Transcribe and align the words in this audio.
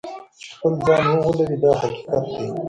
چې 0.41 0.49
خپل 0.55 0.71
ځان 0.85 1.15
وغولوي 1.17 1.57
دا 1.63 1.71
حقیقت 1.81 2.23
دی. 2.35 2.47